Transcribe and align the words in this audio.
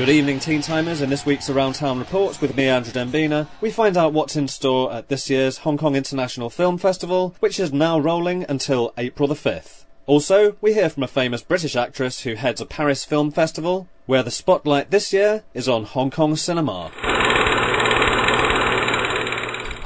Good 0.00 0.08
evening, 0.08 0.40
Teen 0.40 0.62
Timers. 0.62 1.02
In 1.02 1.10
this 1.10 1.26
week's 1.26 1.50
Around 1.50 1.74
Town 1.74 1.98
Report 1.98 2.40
with 2.40 2.56
me, 2.56 2.68
Andrew 2.68 2.90
Dembina, 2.90 3.46
we 3.60 3.70
find 3.70 3.98
out 3.98 4.14
what's 4.14 4.34
in 4.34 4.48
store 4.48 4.90
at 4.90 5.08
this 5.08 5.28
year's 5.28 5.58
Hong 5.58 5.76
Kong 5.76 5.94
International 5.94 6.48
Film 6.48 6.78
Festival, 6.78 7.34
which 7.40 7.60
is 7.60 7.70
now 7.70 8.00
rolling 8.00 8.46
until 8.48 8.94
April 8.96 9.28
the 9.28 9.34
5th. 9.34 9.84
Also, 10.06 10.56
we 10.62 10.72
hear 10.72 10.88
from 10.88 11.02
a 11.02 11.06
famous 11.06 11.42
British 11.42 11.76
actress 11.76 12.22
who 12.22 12.34
heads 12.34 12.62
a 12.62 12.66
Paris 12.66 13.04
Film 13.04 13.30
Festival, 13.30 13.88
where 14.06 14.22
the 14.22 14.30
spotlight 14.30 14.90
this 14.90 15.12
year 15.12 15.44
is 15.52 15.68
on 15.68 15.84
Hong 15.84 16.10
Kong 16.10 16.34
cinema. 16.34 16.90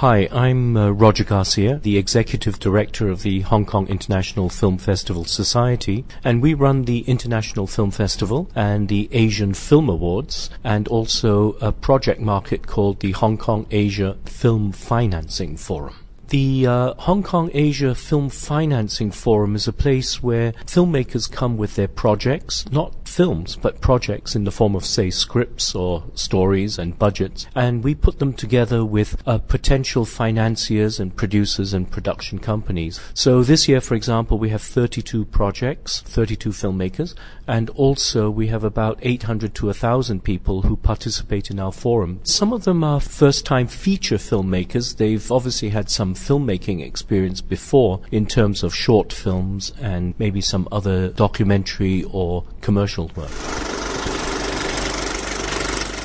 Hi, 0.00 0.30
I'm 0.32 0.78
uh, 0.78 0.88
Roger 0.92 1.24
Garcia, 1.24 1.76
the 1.76 1.98
Executive 1.98 2.58
Director 2.58 3.10
of 3.10 3.20
the 3.20 3.40
Hong 3.40 3.66
Kong 3.66 3.86
International 3.86 4.48
Film 4.48 4.78
Festival 4.78 5.26
Society, 5.26 6.06
and 6.24 6.40
we 6.40 6.54
run 6.54 6.86
the 6.86 7.00
International 7.00 7.66
Film 7.66 7.90
Festival 7.90 8.50
and 8.54 8.88
the 8.88 9.10
Asian 9.12 9.52
Film 9.52 9.90
Awards, 9.90 10.48
and 10.64 10.88
also 10.88 11.52
a 11.60 11.70
project 11.70 12.18
market 12.18 12.66
called 12.66 13.00
the 13.00 13.10
Hong 13.10 13.36
Kong 13.36 13.66
Asia 13.70 14.16
Film 14.24 14.72
Financing 14.72 15.58
Forum. 15.58 15.96
The 16.30 16.64
uh, 16.64 16.94
Hong 16.94 17.24
Kong 17.24 17.50
Asia 17.52 17.92
Film 17.92 18.28
Financing 18.28 19.10
Forum 19.10 19.56
is 19.56 19.66
a 19.66 19.72
place 19.72 20.22
where 20.22 20.52
filmmakers 20.64 21.28
come 21.28 21.56
with 21.56 21.74
their 21.74 21.88
projects, 21.88 22.70
not 22.70 23.08
films, 23.08 23.56
but 23.56 23.80
projects 23.80 24.36
in 24.36 24.44
the 24.44 24.52
form 24.52 24.76
of, 24.76 24.84
say, 24.84 25.10
scripts 25.10 25.74
or 25.74 26.04
stories 26.14 26.78
and 26.78 26.96
budgets, 26.96 27.48
and 27.56 27.82
we 27.82 27.96
put 27.96 28.20
them 28.20 28.32
together 28.32 28.84
with 28.84 29.20
uh, 29.26 29.38
potential 29.38 30.04
financiers 30.04 31.00
and 31.00 31.16
producers 31.16 31.74
and 31.74 31.90
production 31.90 32.38
companies. 32.38 33.00
So 33.12 33.42
this 33.42 33.68
year, 33.68 33.80
for 33.80 33.96
example, 33.96 34.38
we 34.38 34.50
have 34.50 34.62
32 34.62 35.24
projects, 35.24 36.00
32 36.02 36.50
filmmakers, 36.50 37.16
and 37.48 37.68
also 37.70 38.30
we 38.30 38.46
have 38.46 38.62
about 38.62 39.00
800 39.02 39.52
to 39.56 39.66
1,000 39.66 40.22
people 40.22 40.62
who 40.62 40.76
participate 40.76 41.50
in 41.50 41.58
our 41.58 41.72
forum. 41.72 42.20
Some 42.22 42.52
of 42.52 42.62
them 42.62 42.84
are 42.84 43.00
first-time 43.00 43.66
feature 43.66 44.18
filmmakers. 44.18 44.96
They've 44.96 45.32
obviously 45.32 45.70
had 45.70 45.90
some 45.90 46.14
filmmaking 46.20 46.84
experience 46.84 47.40
before 47.40 48.00
in 48.10 48.26
terms 48.26 48.62
of 48.62 48.74
short 48.74 49.12
films 49.12 49.72
and 49.80 50.14
maybe 50.18 50.40
some 50.40 50.68
other 50.70 51.08
documentary 51.08 52.04
or 52.10 52.44
commercial 52.60 53.10
work. 53.16 53.32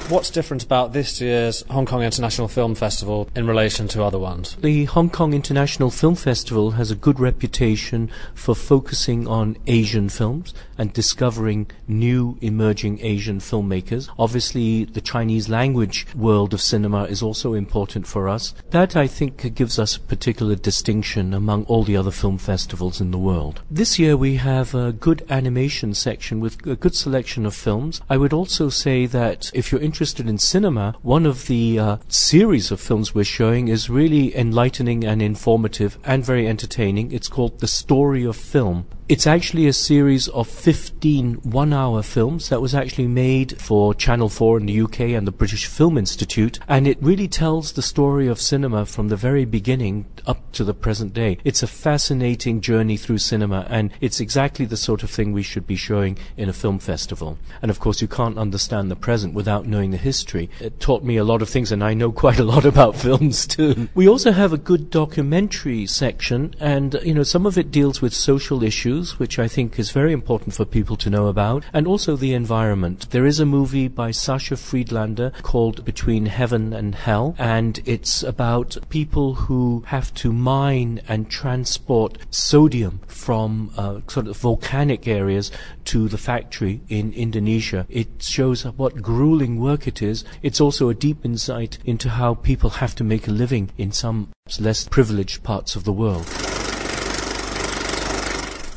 What's 0.07 0.29
different 0.29 0.63
about 0.63 0.93
this 0.93 1.19
year's 1.19 1.63
Hong 1.71 1.87
Kong 1.87 2.03
International 2.03 2.47
Film 2.47 2.75
Festival 2.75 3.27
in 3.35 3.47
relation 3.47 3.87
to 3.87 4.03
other 4.03 4.19
ones? 4.19 4.55
The 4.61 4.85
Hong 4.85 5.09
Kong 5.09 5.33
International 5.33 5.89
Film 5.89 6.13
Festival 6.13 6.71
has 6.71 6.91
a 6.91 6.95
good 6.95 7.19
reputation 7.19 8.11
for 8.35 8.53
focusing 8.53 9.27
on 9.27 9.57
Asian 9.65 10.09
films 10.09 10.53
and 10.77 10.93
discovering 10.93 11.71
new 11.87 12.37
emerging 12.41 12.99
Asian 13.01 13.39
filmmakers. 13.39 14.07
Obviously, 14.19 14.85
the 14.85 15.01
Chinese 15.01 15.49
language 15.49 16.05
world 16.13 16.53
of 16.53 16.61
cinema 16.61 17.05
is 17.05 17.23
also 17.23 17.55
important 17.55 18.05
for 18.05 18.29
us. 18.29 18.53
That, 18.69 18.95
I 18.95 19.07
think, 19.07 19.55
gives 19.55 19.79
us 19.79 19.95
a 19.95 20.01
particular 20.01 20.53
distinction 20.53 21.33
among 21.33 21.63
all 21.63 21.83
the 21.83 21.97
other 21.97 22.11
film 22.11 22.37
festivals 22.37 23.01
in 23.01 23.09
the 23.09 23.17
world. 23.17 23.63
This 23.71 23.97
year 23.97 24.15
we 24.15 24.35
have 24.35 24.75
a 24.75 24.91
good 24.91 25.25
animation 25.31 25.95
section 25.95 26.39
with 26.39 26.63
a 26.67 26.75
good 26.75 26.93
selection 26.93 27.47
of 27.47 27.55
films. 27.55 28.01
I 28.07 28.17
would 28.17 28.33
also 28.33 28.69
say 28.69 29.07
that 29.07 29.49
if 29.53 29.71
you're 29.71 29.81
interested 29.81 29.94
in 30.27 30.37
cinema, 30.37 30.93
one 31.03 31.25
of 31.25 31.47
the 31.47 31.79
uh, 31.79 31.97
series 32.09 32.69
of 32.69 32.81
films 32.81 33.15
we're 33.15 33.23
showing 33.23 33.69
is 33.69 33.89
really 33.89 34.35
enlightening 34.35 35.05
and 35.05 35.21
informative 35.21 35.97
and 36.03 36.21
very 36.21 36.49
entertaining. 36.49 37.13
It's 37.13 37.29
called 37.29 37.59
The 37.59 37.67
Story 37.67 38.25
of 38.25 38.35
Film. 38.35 38.87
It's 39.07 39.27
actually 39.27 39.67
a 39.67 39.73
series 39.73 40.27
of 40.29 40.47
15 40.47 41.35
one 41.43 41.73
hour 41.73 42.01
films 42.01 42.49
that 42.49 42.59
was 42.59 42.73
actually 42.73 43.07
made 43.07 43.61
for 43.61 43.93
Channel 43.93 44.29
4 44.29 44.61
in 44.61 44.65
the 44.65 44.81
UK 44.81 44.99
and 45.11 45.27
the 45.27 45.31
British 45.31 45.67
Film 45.67 45.95
Institute, 45.95 46.57
and 46.67 46.87
it 46.87 46.97
really 46.99 47.27
tells 47.27 47.73
the 47.73 47.83
story 47.83 48.25
of 48.25 48.41
cinema 48.41 48.83
from 48.83 49.09
the 49.09 49.15
very 49.15 49.45
beginning 49.45 50.07
up 50.25 50.51
to 50.53 50.63
the 50.63 50.73
present 50.73 51.13
day. 51.13 51.37
It's 51.43 51.61
a 51.61 51.67
fascinating 51.67 52.61
journey 52.61 52.97
through 52.97 53.19
cinema, 53.19 53.67
and 53.69 53.91
it's 54.01 54.19
exactly 54.19 54.65
the 54.65 54.75
sort 54.75 55.03
of 55.03 55.11
thing 55.11 55.33
we 55.33 55.43
should 55.43 55.67
be 55.67 55.75
showing 55.75 56.17
in 56.35 56.49
a 56.49 56.53
film 56.53 56.79
festival. 56.79 57.37
And 57.61 57.69
of 57.69 57.79
course, 57.79 58.01
you 58.01 58.07
can't 58.07 58.39
understand 58.39 58.89
the 58.89 58.95
present 58.95 59.35
without 59.35 59.67
knowing 59.67 59.91
the 59.91 59.97
history. 59.97 60.49
It 60.59 60.79
taught 60.79 61.03
me 61.03 61.17
a 61.17 61.23
lot 61.23 61.43
of 61.43 61.49
things, 61.49 61.71
and 61.71 61.83
I 61.83 61.93
know 61.93 62.11
quite 62.11 62.39
a 62.39 62.43
lot 62.43 62.65
about 62.73 62.95
films 62.95 63.45
too. 63.45 63.87
We 63.93 64.09
also 64.09 64.31
have 64.31 64.51
a 64.51 64.57
good 64.57 64.89
documentary 64.89 65.85
section, 65.85 66.55
and 66.59 66.99
you 67.03 67.13
know, 67.13 67.21
some 67.21 67.45
of 67.45 67.59
it 67.59 67.69
deals 67.69 68.01
with 68.01 68.11
social 68.11 68.63
issues 68.63 68.94
which 68.95 69.37
I 69.37 69.47
think 69.47 69.77
is 69.77 69.91
very 69.91 70.13
important 70.13 70.53
for 70.53 70.63
people 70.63 70.95
to 70.97 71.09
know 71.09 71.27
about, 71.27 71.65
and 71.73 71.85
also 71.85 72.15
the 72.15 72.33
environment. 72.33 73.09
There 73.11 73.25
is 73.25 73.41
a 73.41 73.45
movie 73.45 73.89
by 73.89 74.11
Sasha 74.11 74.55
Friedlander 74.55 75.31
called 75.41 75.83
Between 75.83 76.27
Heaven 76.27 76.71
and 76.71 76.95
Hell, 76.95 77.35
and 77.37 77.81
it's 77.85 78.23
about 78.23 78.77
people 78.87 79.33
who 79.33 79.83
have 79.87 80.13
to 80.15 80.31
mine 80.31 81.01
and 81.09 81.29
transport 81.29 82.17
sodium 82.29 83.01
from 83.07 83.71
uh, 83.77 83.99
sort 84.07 84.27
of 84.27 84.37
volcanic 84.37 85.07
areas 85.07 85.51
to 85.85 86.07
the 86.07 86.17
factory 86.17 86.79
in 86.87 87.11
Indonesia. 87.13 87.85
It 87.89 88.23
shows 88.23 88.63
what 88.63 89.01
grueling 89.01 89.59
work 89.59 89.87
it 89.87 90.01
is. 90.01 90.23
It's 90.41 90.61
also 90.61 90.87
a 90.87 90.95
deep 90.95 91.25
insight 91.25 91.77
into 91.83 92.09
how 92.09 92.35
people 92.35 92.69
have 92.69 92.95
to 92.95 93.03
make 93.03 93.27
a 93.27 93.31
living 93.31 93.71
in 93.77 93.91
some 93.91 94.29
less 94.59 94.87
privileged 94.87 95.43
parts 95.43 95.75
of 95.75 95.83
the 95.83 95.91
world. 95.91 96.25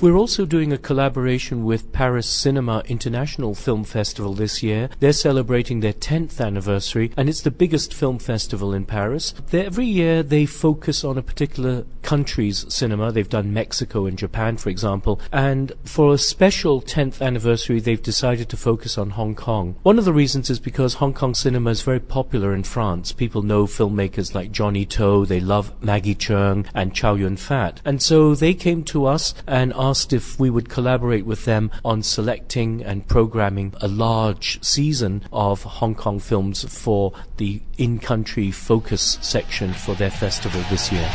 We're 0.01 0.15
also 0.15 0.47
doing 0.47 0.73
a 0.73 0.79
collaboration 0.79 1.65
with 1.65 1.91
Paris 1.91 2.29
Cinema 2.29 2.85
International 2.87 3.53
Film 3.53 3.83
Festival 3.83 4.33
this 4.33 4.63
year. 4.63 4.91
They're 5.01 5.13
celebrating 5.13 5.81
their 5.81 5.93
10th 5.93 6.41
anniversary 6.41 7.11
and 7.17 7.29
it's 7.29 7.41
the 7.41 7.51
biggest 7.51 7.93
film 7.93 8.21
festival 8.21 8.73
in 8.73 8.85
Paris. 8.85 9.35
They, 9.51 9.67
every 9.67 9.87
year 9.87 10.23
they 10.23 10.47
focus 10.47 11.03
on 11.03 11.19
a 11.19 11.23
particular 11.23 11.85
country's 12.09 12.65
cinema. 12.73 13.13
They've 13.13 13.29
done 13.29 13.53
Mexico 13.53 14.07
and 14.07 14.17
Japan, 14.17 14.57
for 14.57 14.71
example. 14.71 15.21
And 15.31 15.75
for 15.85 16.15
a 16.15 16.17
special 16.17 16.81
10th 16.81 17.21
anniversary, 17.21 17.81
they've 17.81 18.03
decided 18.03 18.49
to 18.49 18.57
focus 18.57 18.97
on 18.97 19.11
Hong 19.11 19.35
Kong. 19.35 19.77
One 19.83 19.99
of 19.99 20.07
the 20.07 20.15
reasons 20.15 20.49
is 20.49 20.59
because 20.59 20.95
Hong 20.95 21.13
Kong 21.13 21.35
cinema 21.35 21.69
is 21.69 21.83
very 21.83 22.01
popular 22.01 22.55
in 22.55 22.63
France. 22.63 23.13
People 23.13 23.43
know 23.43 23.67
filmmakers 23.67 24.35
like 24.35 24.53
Johnny 24.53 24.87
To, 24.87 25.27
they 25.27 25.39
love 25.39 25.71
Maggie 25.83 26.15
Cheung 26.15 26.67
and 26.73 26.95
Chow 26.95 27.15
Yun 27.15 27.37
Fat. 27.37 27.83
And 27.85 28.01
so 28.01 28.35
they 28.35 28.55
came 28.55 28.85
to 28.85 29.05
us 29.05 29.35
and 29.47 29.75
asked 29.77 30.15
if 30.15 30.41
we 30.41 30.49
would 30.49 30.71
collaborate 30.71 31.27
with 31.27 31.45
them 31.45 31.71
on 31.85 32.03
selecting 32.03 32.83
and 32.83 33.07
programming 33.07 33.75
a 33.83 33.89
large 33.89 34.65
season 34.65 35.25
of 35.31 35.63
Hong 35.63 35.95
Kong 35.95 36.21
films 36.21 36.65
for 36.65 37.13
the 37.37 37.61
in-country 37.77 38.51
focus 38.51 39.19
section 39.21 39.75
for 39.75 39.95
their 39.95 40.11
festival 40.11 40.63
this 40.71 40.91
year. 40.91 41.11